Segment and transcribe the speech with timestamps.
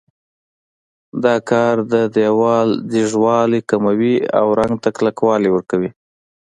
[1.23, 5.89] دا کار د دېوال ځیږوالی کموي او رنګ ته کلکوالی ورکوي.